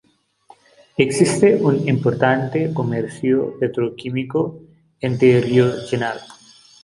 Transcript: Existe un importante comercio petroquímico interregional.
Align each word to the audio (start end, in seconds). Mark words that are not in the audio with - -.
Existe 0.97 1.57
un 1.57 1.87
importante 1.87 2.73
comercio 2.73 3.55
petroquímico 3.59 4.59
interregional. 4.99 6.19